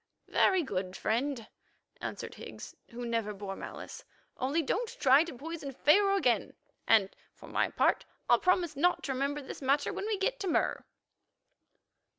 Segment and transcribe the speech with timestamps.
[0.29, 1.45] "Very good, friend,"
[2.01, 4.03] answered Higgs, who never bore malice,
[4.35, 6.55] "only don't try to poison Pharaoh again,
[6.87, 10.47] and, for my part, I'll promise not to remember this matter when we get to
[10.47, 10.85] Mur."